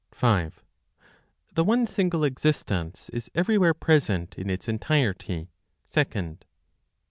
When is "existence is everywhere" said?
2.23-3.75